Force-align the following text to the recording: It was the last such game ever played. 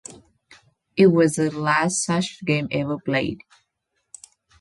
It 0.97 1.05
was 1.13 1.35
the 1.35 1.51
last 1.55 2.03
such 2.03 2.43
game 2.43 2.67
ever 2.71 2.97
played. 2.97 3.43